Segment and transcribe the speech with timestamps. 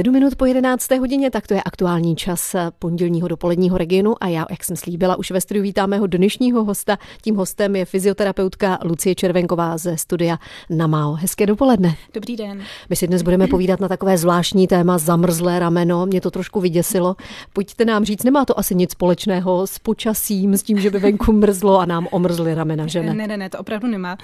[0.00, 0.90] 7 minut po 11.
[0.90, 5.30] hodině, tak to je aktuální čas pondělního dopoledního regionu a já, jak jsem slíbila, už
[5.30, 6.98] ve studiu vítám mého dnešního hosta.
[7.22, 10.38] Tím hostem je fyzioterapeutka Lucie Červenková ze studia
[10.70, 11.12] Namao.
[11.12, 11.96] Hezké dopoledne.
[12.14, 12.62] Dobrý den.
[12.90, 16.06] My si dnes budeme povídat na takové zvláštní téma zamrzlé rameno.
[16.06, 17.16] Mě to trošku vyděsilo.
[17.52, 21.32] Pojďte nám říct, nemá to asi nic společného s počasím, s tím, že by venku
[21.32, 23.14] mrzlo a nám omrzly ramena, že ne?
[23.14, 24.18] Ne, ne, ne, to opravdu nemá.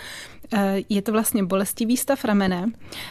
[0.53, 2.71] Eh, je to vlastně bolestivý stav ramene,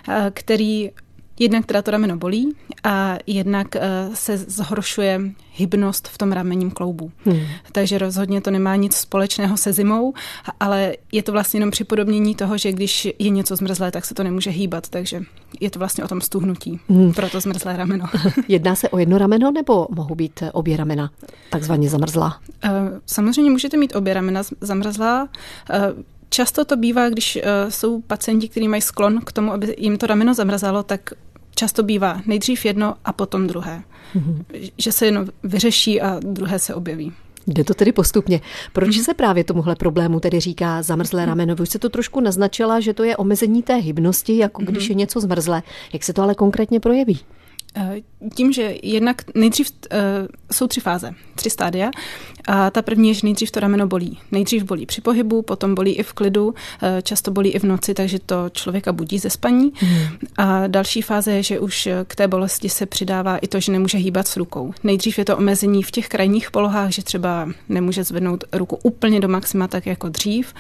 [0.10, 0.92] eh, který
[1.40, 5.22] Jednak teda to rameno bolí a jednak uh, se zhoršuje
[5.54, 7.12] hybnost v tom ramenním kloubu.
[7.26, 7.40] Hmm.
[7.72, 10.14] Takže rozhodně to nemá nic společného se zimou,
[10.60, 14.24] ale je to vlastně jenom připodobnění toho, že když je něco zmrzlé, tak se to
[14.24, 15.22] nemůže hýbat, takže
[15.60, 17.14] je to vlastně o tom stuhnutí hmm.
[17.14, 18.06] pro to zmrzlé rameno.
[18.48, 21.12] Jedná se o jedno rameno nebo mohou být obě ramena
[21.50, 22.40] takzvaně zamrzlá?
[22.66, 22.72] Uh,
[23.06, 25.30] samozřejmě můžete mít obě ramena zamrzlá.
[26.30, 30.34] Často to bývá, když jsou pacienti, kteří mají sklon k tomu, aby jim to rameno
[30.34, 31.14] zamrzalo, tak
[31.56, 33.84] často bývá nejdřív jedno a potom druhé.
[34.16, 34.44] Mm-hmm.
[34.78, 37.14] Že se jenom vyřeší a druhé se objeví.
[37.48, 38.42] Jde to tedy postupně.
[38.74, 39.04] Proč mhm.
[39.04, 41.30] se právě tomuhle problému tedy říká zamrzlé mhm.
[41.30, 41.56] rameno?
[41.56, 44.92] Vy už se to trošku naznačila, že to je omezení té hybnosti, jako když mhm.
[44.92, 45.64] je něco zmrzlé.
[45.94, 47.20] Jak se to ale konkrétně projeví?
[47.78, 48.02] Eh,
[48.36, 49.98] tím, že jednak nejdřív uh,
[50.52, 51.92] jsou tři fáze, tři stádia.
[52.48, 54.20] A ta první je, že nejdřív to rameno bolí.
[54.32, 56.54] Nejdřív bolí při pohybu, potom bolí i v klidu, uh,
[57.04, 59.74] často bolí i v noci, takže to člověka budí ze spaní.
[59.76, 60.08] Hmm.
[60.38, 63.98] A další fáze je, že už k té bolesti se přidává i to, že nemůže
[63.98, 64.74] hýbat s rukou.
[64.84, 69.28] Nejdřív je to omezení v těch krajních polohách, že třeba nemůže zvednout ruku úplně do
[69.28, 70.54] maxima, tak jako dřív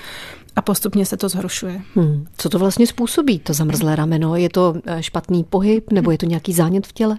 [0.55, 1.81] a postupně se to zhoršuje.
[1.95, 2.25] Hmm.
[2.37, 4.35] Co to vlastně způsobí, to zamrzlé rameno?
[4.35, 7.17] Je to eh, špatný pohyb nebo je to nějaký zánět v těle?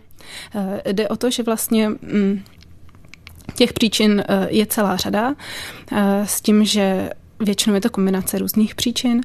[0.55, 2.41] Eh, jde o to, že vlastně mm,
[3.55, 5.35] těch příčin eh, je celá řada
[6.25, 9.21] s tím, že většinou je to kombinace různých příčin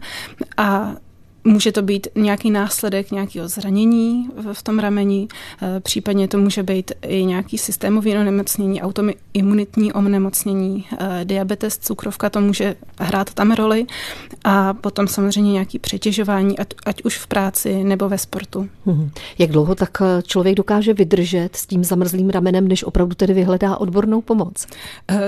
[0.57, 0.95] a
[1.43, 5.27] Může to být nějaký následek nějakého zranění v tom rameni,
[5.61, 12.41] eh, případně to může být i nějaký systémový onemocnění, autoimunitní onemocnění, eh, diabetes, cukrovka, to
[12.41, 13.85] může hrát tam roli
[14.43, 18.69] a potom samozřejmě nějaký přetěžování, ať, ať už v práci nebo ve sportu.
[18.85, 19.11] Hmm.
[19.37, 23.77] Jak dlouho tak eh, člověk dokáže vydržet s tím zamrzlým ramenem, než opravdu tedy vyhledá
[23.77, 24.67] odbornou pomoc?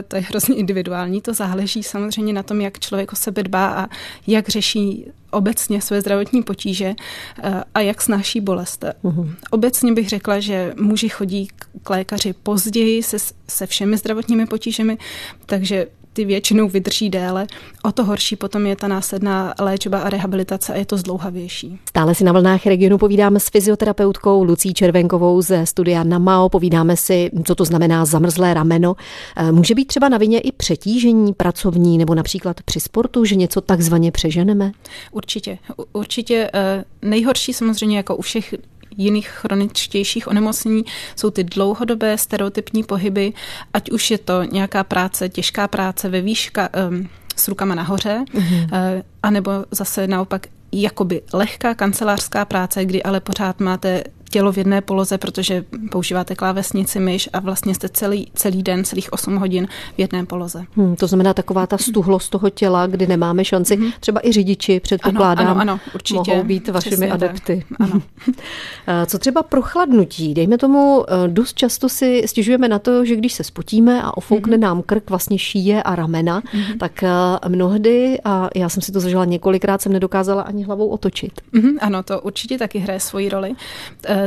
[0.07, 3.87] To je hrozně individuální, to záleží samozřejmě na tom, jak člověk o sebe dbá a
[4.27, 6.95] jak řeší obecně své zdravotní potíže
[7.43, 8.85] eh, a jak snáší bolest.
[9.01, 9.35] Uhum.
[9.49, 11.47] Obecně bych řekla, že muži chodí
[11.83, 13.17] k lékaři později se,
[13.47, 14.97] se všemi zdravotními potížemi,
[15.45, 17.47] takže ty většinou vydrží déle.
[17.83, 21.79] O to horší potom je ta následná léčba a rehabilitace a je to zdlouhavější.
[21.89, 26.49] Stále si na vlnách regionu povídáme s fyzioterapeutkou Lucí Červenkovou ze studia NAMAO.
[26.49, 28.95] Povídáme si, co to znamená zamrzlé rameno.
[29.37, 33.61] Eh, může být třeba na vině i přetížení pracovní nebo například při sportu, že něco
[33.61, 34.71] takzvaně přeženeme?
[35.11, 35.57] Určitě.
[35.93, 38.55] Určitě eh, nejhorší samozřejmě jako u všech
[38.97, 40.83] jiných chroničtějších onemocnění
[41.15, 43.33] jsou ty dlouhodobé stereotypní pohyby,
[43.73, 48.63] ať už je to nějaká práce, těžká práce ve výška, um, s rukama nahoře, mm-hmm.
[48.63, 54.81] uh, anebo zase naopak jakoby lehká kancelářská práce, kdy ale pořád máte tělo v jedné
[54.81, 59.99] poloze, protože používáte klávesnici, myš a vlastně jste celý, celý den, celých 8 hodin v
[59.99, 60.63] jedné poloze.
[60.75, 63.91] Hmm, to znamená taková ta stuhlost toho těla, kdy nemáme šanci, hmm.
[63.99, 66.31] třeba i řidiči, předpokládám, ano, ano, ano, určitě.
[66.31, 67.65] mohou být vašimi adepty.
[67.79, 68.01] Ano.
[69.05, 70.33] Co třeba prochladnutí?
[70.33, 74.55] Dejme tomu, eh, dost často si stěžujeme na to, že když se spotíme a ofoukne
[74.55, 74.61] hmm.
[74.61, 76.77] nám krk, vlastně šíje a ramena, hmm.
[76.79, 77.09] tak eh,
[77.47, 81.41] mnohdy, a já jsem si to zažila několikrát, jsem nedokázala ani hlavou otočit.
[81.53, 83.53] Hmm, ano, to určitě taky hraje svoji roli.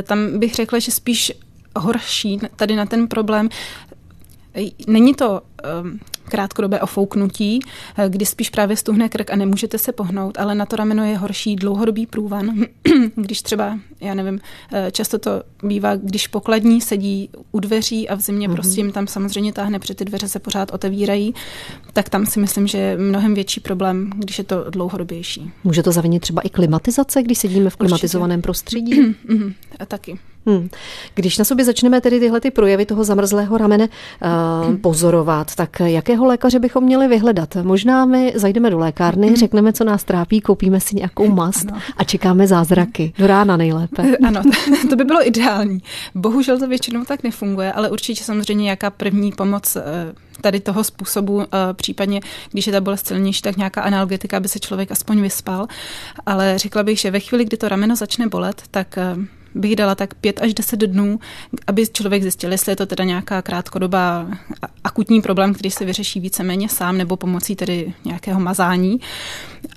[0.03, 1.31] Tam bych řekla, že spíš
[1.75, 3.49] horší tady na ten problém.
[4.87, 5.41] Není to
[5.81, 7.59] um, krátkodobé ofouknutí,
[7.97, 11.17] eh, kdy spíš právě stuhne krk a nemůžete se pohnout, ale na to rameno je
[11.17, 12.65] horší dlouhodobý průvan,
[13.15, 14.39] když třeba, já nevím,
[14.73, 18.53] eh, často to bývá, když pokladní sedí u dveří a v zimě mm-hmm.
[18.53, 21.33] prostě jim tam samozřejmě táhne, protože ty dveře se pořád otevírají,
[21.93, 25.51] tak tam si myslím, že je mnohem větší problém, když je to dlouhodobější.
[25.63, 28.43] Může to zavinit třeba i klimatizace, když sedíme v klimatizovaném Určitě.
[28.47, 28.93] prostředí?
[29.01, 29.53] mm-hmm.
[29.79, 30.19] a taky.
[30.47, 30.69] Hmm.
[31.15, 36.25] Když na sobě začneme tedy tyhle ty projevy toho zamrzlého ramene uh, pozorovat, tak jakého
[36.25, 37.55] lékaře bychom měli vyhledat?
[37.61, 39.35] Možná my zajdeme do lékárny, hmm.
[39.35, 41.81] řekneme, co nás trápí, koupíme si nějakou mast ano.
[41.97, 43.13] a čekáme zázraky.
[43.17, 44.03] Do rána nejlépe.
[44.27, 44.41] Ano,
[44.89, 45.79] to by bylo ideální.
[46.15, 49.81] Bohužel to většinou tak nefunguje, ale určitě samozřejmě nějaká první pomoc uh,
[50.41, 52.21] tady toho způsobu, eh, případně
[52.51, 55.67] když je ta bolest silnější, tak nějaká analgetika, aby se člověk aspoň vyspal.
[56.25, 58.97] Ale řekla bych, že ve chvíli, kdy to rameno začne bolet, tak
[59.55, 61.19] bych dala tak pět až deset dnů,
[61.67, 64.27] aby člověk zjistil, jestli je to teda nějaká krátkodobá
[64.83, 68.99] akutní problém, který se vyřeší víceméně sám nebo pomocí tedy nějakého mazání.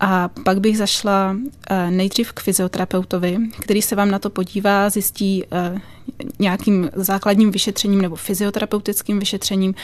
[0.01, 1.37] A pak bych zašla
[1.71, 5.81] eh, nejdřív k fyzioterapeutovi, který se vám na to podívá, zjistí eh,
[6.39, 9.75] nějakým základním vyšetřením nebo fyzioterapeutickým vyšetřením,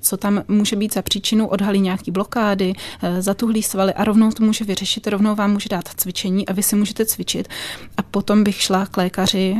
[0.00, 2.72] co tam může být za příčinu, odhalí nějaký blokády,
[3.02, 6.62] eh, zatuhlí svaly a rovnou to může vyřešit, rovnou vám může dát cvičení a vy
[6.62, 7.48] si můžete cvičit.
[7.96, 9.56] A potom bych šla k lékaři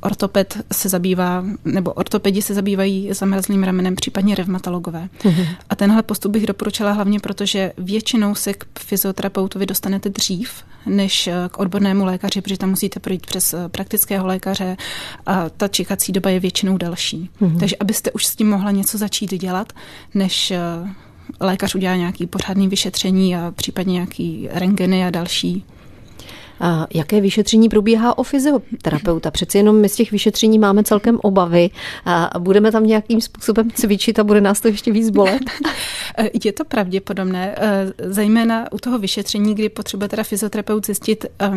[0.00, 5.08] ortoped se zabývá, nebo ortopedi se zabývají zamrzlým ramenem, případně revmatologové.
[5.22, 5.46] Mm-hmm.
[5.70, 10.50] A tenhle postup bych doporučila hlavně, protože většinou se k fyzioterapeutovi dostanete dřív,
[10.86, 14.76] než k odbornému lékaři, protože tam musíte projít přes eh, praktického lékaře
[15.26, 17.30] a ta čekací doba je většinou další.
[17.40, 17.58] Mm-hmm.
[17.58, 19.72] Takže abyste už s tím mohla něco začít dělat,
[20.14, 20.58] než eh,
[21.40, 25.64] lékař udělá nějaký pořádný vyšetření a případně nějaký rengeny a další
[26.60, 29.30] a jaké vyšetření probíhá o fyzioterapeuta?
[29.30, 31.70] Přeci jenom my z těch vyšetření máme celkem obavy
[32.04, 35.42] a budeme tam nějakým způsobem cvičit a bude nás to ještě víc bolet?
[36.44, 41.50] Je to pravděpodobné, eh, zejména u toho vyšetření, kdy potřebuje teda fyzioterapeut zjistit, eh,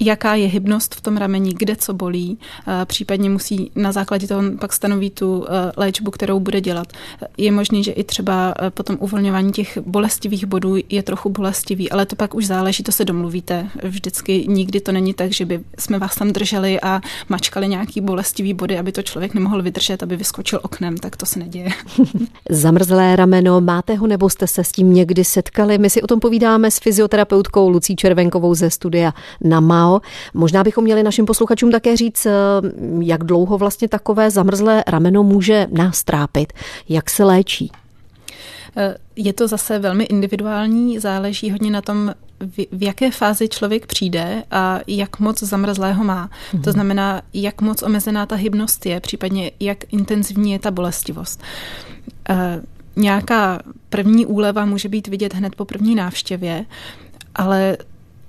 [0.00, 2.38] jaká je hybnost v tom rameni, kde co bolí,
[2.84, 6.92] případně musí na základě toho pak stanoví tu e, léčbu, kterou bude dělat.
[7.36, 12.06] Je možné, že i třeba e, potom uvolňování těch bolestivých bodů je trochu bolestivý, ale
[12.06, 13.68] to pak už záleží, to se domluvíte.
[13.82, 18.54] Vždycky nikdy to není tak, že by jsme vás tam drželi a mačkali nějaký bolestivý
[18.54, 21.68] body, aby to člověk nemohl vydržet, aby vyskočil oknem, tak to se neděje.
[22.50, 25.78] Zamrzlé rameno, máte ho nebo jste se s tím někdy setkali?
[25.78, 30.00] My si o tom povídáme s fyzioterapeutkou Lucí Červenkovou ze studia na MAO Ano,
[30.34, 32.32] Možná bychom měli našim posluchačům také říct, eh,
[33.00, 36.52] jak dlouho vlastně takové zamrzlé rameno může nás trápit,
[36.88, 37.72] jak se léčí.
[38.76, 42.14] Eh, je to zase velmi individuální, záleží hodně na tom,
[42.72, 46.28] v jaké fázi člověk přijde a jak moc zamrzlého má.
[46.28, 46.62] Mm-hmm.
[46.62, 51.42] To znamená, jak moc omezená ta hybnost je, případně jak intenzivní je ta bolestivost.
[52.28, 52.62] E,
[52.96, 56.64] nějaká první úleva může být vidět hned po první návštěvě,
[57.34, 57.76] ale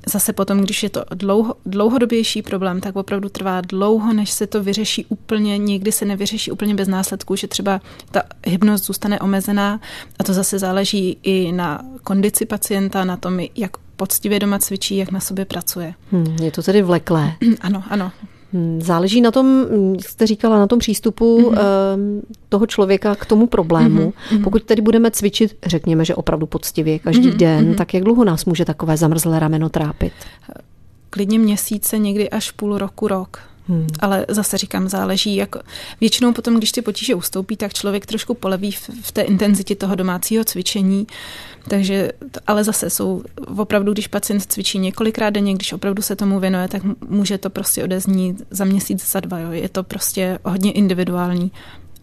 [0.06, 4.64] Zase potom, když je to dlouho, dlouhodobější problém, tak opravdu trvá dlouho, než se to
[4.64, 7.82] vyřeší úplně, někdy se nevyřeší úplně bez následků, že třeba
[8.12, 9.80] ta hybnost zůstane omezená
[10.20, 15.12] a to zase záleží i na kondici pacienta, na tom, jak poctivě doma cvičí, jak
[15.12, 15.94] na sobě pracuje.
[16.12, 17.34] Hmm, je to tedy vleklé.
[17.62, 18.12] Ano, ano.
[18.54, 19.66] Hmm, záleží na tom,
[20.00, 22.22] jste říkala, na tom přístupu mm-hmm.
[22.50, 24.14] toho člověka k tomu problému.
[24.32, 24.44] Mm-hmm.
[24.44, 27.38] Pokud tedy budeme cvičit, řekněme, že opravdu poctivě každý mm-hmm.
[27.38, 27.76] den, mm-hmm.
[27.76, 30.14] tak jak dlouho nás může takové zamrzlé rameno trápit?
[31.10, 33.40] Klidně měsíce, někdy až půl roku, rok.
[33.70, 33.88] Hmm.
[34.00, 35.56] Ale zase říkám, záleží, jak
[36.02, 39.96] většinou potom, když ty potíže ustoupí, tak člověk trošku poleví v, v té intenzitě toho
[39.96, 41.08] domácího cvičení.
[41.68, 42.12] Takže,
[42.48, 43.24] ale zase jsou
[43.58, 47.84] opravdu, když pacient cvičí několikrát denně, když opravdu se tomu věnuje, tak může to prostě
[47.84, 49.40] odeznít za měsíc, za dva.
[49.40, 49.52] Jo.
[49.52, 51.52] Je to prostě hodně individuální.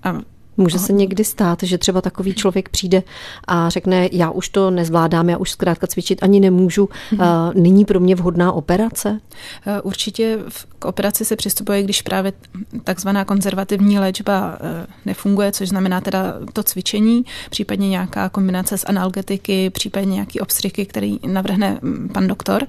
[0.02, 0.20] A
[0.56, 3.02] Může se někdy stát, že třeba takový člověk přijde
[3.48, 6.88] a řekne, já už to nezvládám, já už zkrátka cvičit ani nemůžu.
[7.12, 7.52] Mm-hmm.
[7.54, 9.20] Není pro mě vhodná operace?
[9.66, 10.38] Eh, určitě
[10.78, 12.32] k operaci se přistupuje, když právě
[12.84, 19.70] takzvaná konzervativní léčba eh, nefunguje, což znamená teda to cvičení, případně nějaká kombinace s analgetiky,
[19.70, 22.66] případně nějaký obstřiky, který navrhne mm, pan doktor.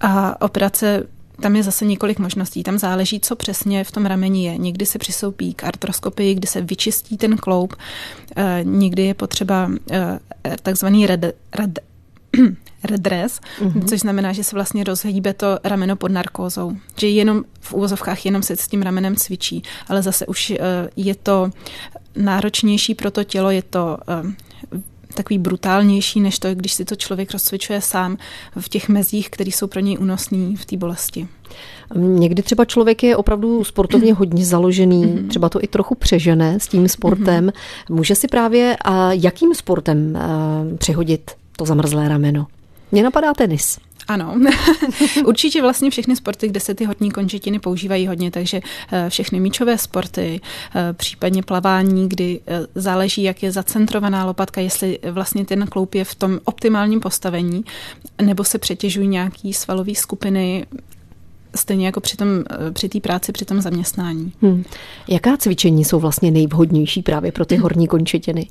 [0.00, 1.06] A operace
[1.40, 2.62] tam je zase několik možností.
[2.62, 4.58] Tam záleží, co přesně v tom rameni je.
[4.58, 7.74] Někdy se přisoupí k artroskopii, kdy se vyčistí ten kloup.
[8.36, 10.18] E, někdy je potřeba e,
[10.62, 11.78] takzvaný red, red,
[12.84, 13.84] redress, mm-hmm.
[13.84, 16.76] což znamená, že se vlastně rozhýbe to rameno pod narkózou.
[16.96, 20.58] Že jenom v úvozovkách jenom se s tím ramenem cvičí, ale zase už e,
[20.96, 21.50] je to
[22.16, 23.98] náročnější pro to tělo, je to
[25.18, 28.16] takový brutálnější, než to, když si to člověk rozcvičuje sám
[28.60, 31.28] v těch mezích, které jsou pro něj únosné v té bolesti.
[31.94, 35.28] Někdy třeba člověk je opravdu sportovně hodně založený, mhm.
[35.28, 37.44] třeba to i trochu přežené s tím sportem.
[37.44, 37.52] Mhm.
[37.88, 40.18] Může si právě a jakým sportem
[40.78, 42.46] přehodit to zamrzlé rameno?
[42.92, 43.78] Mně napadá tenis.
[44.08, 44.40] Ano,
[45.24, 48.60] určitě vlastně všechny sporty, kde se ty horní končetiny používají hodně, takže
[48.92, 50.40] eh, všechny míčové sporty,
[50.74, 56.04] eh, případně plavání, kdy eh, záleží, jak je zacentrovaná lopatka, jestli vlastně ten kloup je
[56.04, 57.64] v tom optimálním postavení,
[58.22, 60.66] nebo se přetěžují nějaký svalové skupiny,
[61.54, 62.24] stejně jako při té
[62.72, 64.32] při práci, při tom zaměstnání.
[64.42, 64.64] Hmm.
[65.08, 68.48] Jaká cvičení jsou vlastně nejvhodnější právě pro ty horní končetiny?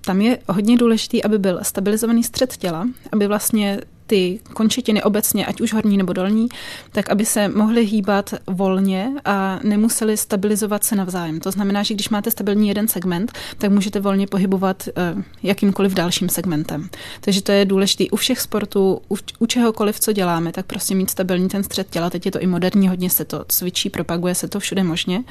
[0.00, 3.80] Tam je hodně důležitý, aby byl stabilizovaný střed těla, aby vlastně
[4.10, 6.48] ty končetiny obecně, ať už horní nebo dolní,
[6.92, 11.40] tak aby se mohly hýbat volně a nemuseli stabilizovat se navzájem.
[11.40, 16.28] To znamená, že když máte stabilní jeden segment, tak můžete volně pohybovat eh, jakýmkoliv dalším
[16.28, 16.88] segmentem.
[17.20, 21.10] Takže to je důležité u všech sportů, u, u čehokoliv, co děláme, tak prostě mít
[21.10, 22.10] stabilní ten střed těla.
[22.10, 25.24] Teď je to i moderní, hodně se to cvičí, propaguje se to všude možně.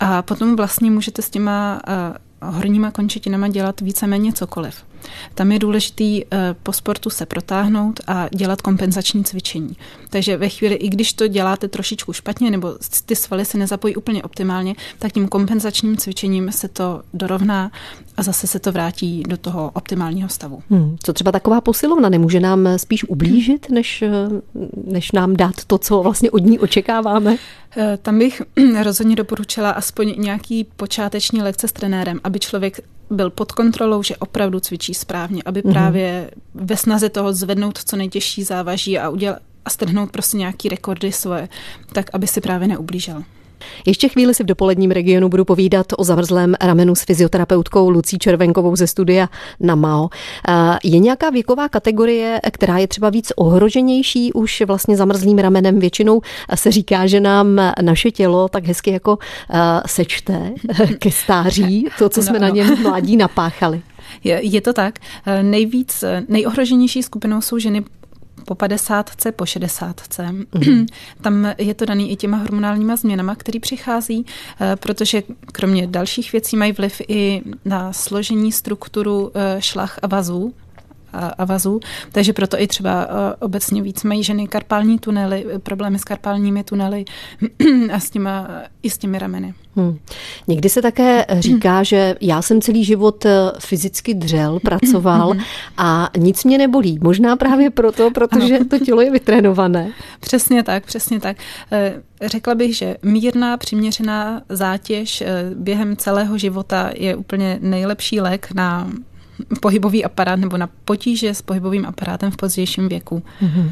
[0.00, 1.80] A potom vlastně můžete s těma
[2.42, 4.74] uh, horníma končetinama dělat víceméně cokoliv.
[5.34, 9.76] Tam je důležitý eh, po sportu se protáhnout a dělat kompenzační cvičení.
[10.10, 12.74] Takže ve chvíli, i když to děláte trošičku špatně nebo
[13.06, 17.70] ty svaly se nezapojí úplně optimálně, tak tím kompenzačním cvičením se to dorovná
[18.16, 20.62] a zase se to vrátí do toho optimálního stavu.
[20.70, 20.96] Hmm.
[21.02, 24.10] Co třeba taková posilovna nemůže nám spíš ublížit, než, eh,
[24.86, 27.36] než nám dát to, co vlastně od ní očekáváme?
[27.76, 28.42] Eh, tam bych
[28.82, 34.60] rozhodně doporučila aspoň nějaký počáteční lekce s trenérem, aby člověk byl pod kontrolou, že opravdu
[34.60, 35.72] cvičí správně, aby mm-hmm.
[35.72, 41.12] právě ve snaze toho zvednout co nejtěžší závaží a udělat a strhnout prostě nějaký rekordy
[41.12, 41.48] svoje,
[41.92, 43.24] tak aby si právě neublížil.
[43.86, 48.76] Ještě chvíli si v dopoledním regionu budu povídat o zamrzlém ramenu s fyzioterapeutkou Lucí Červenkovou
[48.76, 49.28] ze studia
[49.60, 50.08] na MAO.
[50.84, 55.78] Je nějaká věková kategorie, která je třeba víc ohroženější už vlastně zamrzlým ramenem?
[55.78, 56.20] Většinou
[56.54, 59.18] se říká, že nám naše tělo tak hezky jako
[59.86, 60.52] sečte
[60.98, 63.82] ke stáří to, co jsme no, na něm mládí napáchali.
[64.24, 64.98] Je, je to tak.
[65.42, 67.84] Nejvíc, nejohroženější skupinou jsou ženy
[68.44, 70.00] po 50, po 60.
[70.30, 70.86] Mm.
[71.20, 74.26] Tam je to daný i těma hormonálníma změnama, které přichází,
[74.60, 75.22] eh, protože
[75.52, 80.54] kromě dalších věcí mají vliv i na složení, strukturu eh, šlach a vazů,
[81.38, 81.80] a vazů,
[82.12, 83.08] takže proto i třeba
[83.40, 87.04] obecně víc mají ženy karpální tunely, problémy s karpálními tunely
[87.92, 88.48] a s těma,
[88.82, 89.54] i s těmi rameny.
[89.76, 89.98] Hmm.
[90.48, 95.32] Někdy se také říká, že já jsem celý život e, fyzicky dřel, pracoval
[95.76, 96.98] a nic mě nebolí.
[97.02, 98.64] Možná právě proto, protože ano.
[98.70, 99.92] to tělo je vytrénované.
[100.20, 101.36] Přesně tak, přesně tak.
[101.72, 108.48] E, řekla bych, že mírná, přiměřená zátěž e, během celého života je úplně nejlepší lék
[108.54, 108.90] na
[109.60, 113.22] pohybový aparát nebo na potíže s pohybovým aparátem v pozdějším věku.
[113.42, 113.70] Mm-hmm.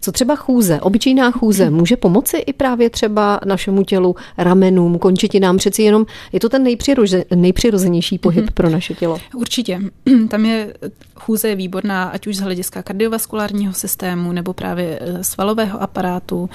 [0.00, 5.56] Co třeba chůze, obyčejná chůze, může pomoci i právě třeba našemu tělu, ramenům, končetinám?
[5.56, 8.54] Přeci jenom je to ten nejpřiroze, nejpřirozenější pohyb mm-hmm.
[8.54, 9.18] pro naše tělo.
[9.34, 9.80] Určitě.
[10.28, 10.74] Tam je
[11.14, 16.50] chůze je výborná, ať už z hlediska kardiovaskulárního systému nebo právě eh, svalového aparátu.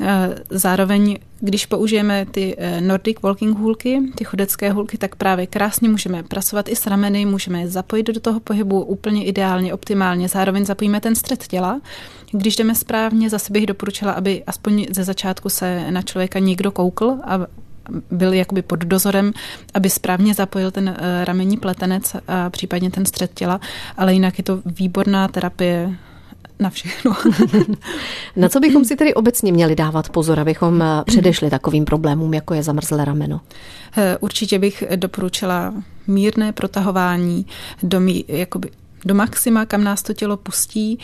[0.00, 5.88] Eh, zároveň, když použijeme ty eh, Nordic walking hůlky, ty chodecké hůlky, tak právě krásně
[5.88, 10.28] můžeme pracovat i s rameny, můžeme je zapojit do toho pohybu úplně ideálně, optimálně.
[10.28, 11.80] Zároveň zapojíme ten střed těla.
[12.32, 17.14] Když jdeme správně, zase bych doporučila, aby aspoň ze začátku se na člověka někdo koukl
[17.24, 17.46] a
[18.10, 19.32] byl jakoby pod dozorem,
[19.74, 23.60] aby správně zapojil ten eh, ramenní pletenec a případně ten střed těla,
[23.96, 25.96] ale jinak je to výborná terapie
[26.58, 27.16] na všechno.
[28.36, 32.54] na co bychom si tedy obecně měli dávat pozor, abychom eh, předešli takovým problémům, jako
[32.54, 33.40] je zamrzlé rameno?
[33.96, 35.74] Eh, určitě bych doporučila
[36.06, 37.46] mírné protahování
[37.82, 38.70] do mí, jakoby
[39.06, 40.98] do maxima, kam nás to tělo pustí,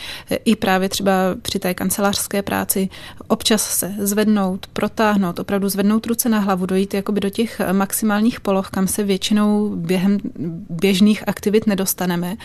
[0.45, 2.89] i právě třeba při té kancelářské práci
[3.29, 8.71] občas se zvednout, protáhnout, opravdu zvednout ruce na hlavu, dojít jakoby do těch maximálních poloh,
[8.71, 10.19] kam se většinou během
[10.71, 12.37] běžných aktivit nedostaneme.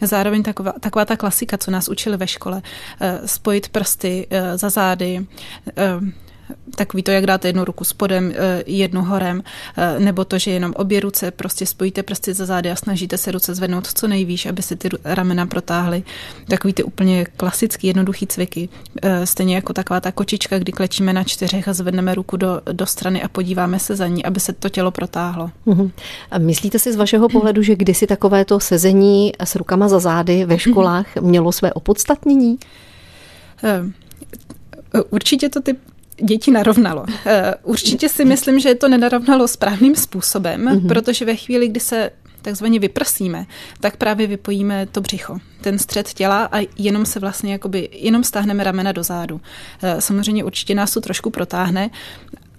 [0.00, 2.62] Zároveň taková, taková ta klasika, co nás učili ve škole,
[3.00, 5.26] eh, spojit prsty za zády,
[6.74, 9.42] takový to, jak dáte jednu ruku spodem, eh, jednu horem,
[9.76, 13.32] eh, nebo to, že jenom obě ruce prostě spojíte prsty za zády a snažíte se
[13.32, 16.02] ruce zvednout co nejvýš, aby se ty ramena protáhly.
[16.48, 18.68] Takový ty úplně klasický, jednoduchý cviky.
[19.02, 22.86] Eh, stejně jako taková ta kočička, kdy klečíme na čtyřech a zvedneme ruku do, do
[22.86, 25.50] strany a podíváme se za ní, aby se to tělo protáhlo.
[25.66, 25.90] Uh-huh.
[26.30, 30.58] A myslíte si z vašeho pohledu, že kdysi takovéto sezení s rukama za zády ve
[30.58, 32.58] školách mělo své opodstatnění?
[35.10, 35.76] Určitě to ty
[36.22, 37.04] děti narovnalo.
[37.26, 40.88] Eh, určitě si myslím, že to nenarovnalo správným způsobem, mm-hmm.
[40.88, 42.10] protože ve chvíli, kdy se
[42.42, 43.46] takzvaně vyprsíme,
[43.80, 48.64] tak právě vypojíme to břicho, ten střed těla a jenom se vlastně jakoby, jenom stáhneme
[48.64, 49.40] ramena do zádu.
[49.82, 51.90] Eh, samozřejmě určitě nás to trošku protáhne,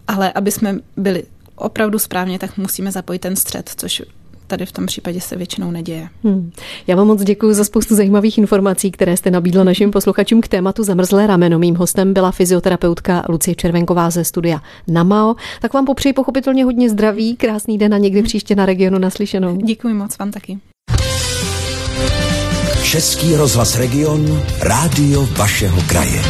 [0.07, 1.23] ale aby jsme byli
[1.55, 4.01] opravdu správně, tak musíme zapojit ten střed, což
[4.47, 6.09] tady v tom případě se většinou neděje.
[6.23, 6.51] Hmm.
[6.87, 10.83] Já vám moc děkuji za spoustu zajímavých informací, které jste nabídla našim posluchačům k tématu
[10.83, 11.59] zamrzlé rameno.
[11.59, 15.35] Mým hostem byla fyzioterapeutka Lucie Červenková ze studia Namao.
[15.61, 19.55] Tak vám popřeji pochopitelně hodně zdraví, krásný den a někdy příště na regionu naslyšenou.
[19.55, 20.57] Děkuji moc vám taky.
[22.83, 26.21] Český rozhlas Region, rádio vašeho kraje.